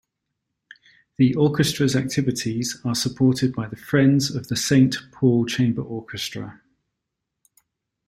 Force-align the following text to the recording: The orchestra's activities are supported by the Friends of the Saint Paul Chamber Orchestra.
The 1.17 1.35
orchestra's 1.35 1.95
activities 1.95 2.81
are 2.83 2.95
supported 2.95 3.53
by 3.53 3.67
the 3.67 3.75
Friends 3.75 4.33
of 4.33 4.47
the 4.47 4.55
Saint 4.55 4.97
Paul 5.11 5.45
Chamber 5.45 5.83
Orchestra. 5.83 6.59